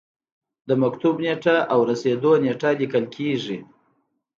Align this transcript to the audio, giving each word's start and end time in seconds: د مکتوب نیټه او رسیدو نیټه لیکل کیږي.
د 0.67 0.69
مکتوب 0.83 1.15
نیټه 1.23 1.55
او 1.73 1.79
رسیدو 1.89 2.31
نیټه 2.43 2.69
لیکل 2.79 3.05
کیږي. 3.15 3.59